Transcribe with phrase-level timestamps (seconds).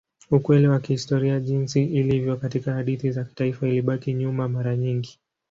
[0.31, 5.19] Ukweli wa kihistoria jinsi ilivyo katika hadithi za kitaifa ilibaki nyuma mara nyingi.